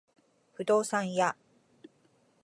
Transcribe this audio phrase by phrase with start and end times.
[0.55, 1.35] 不動産屋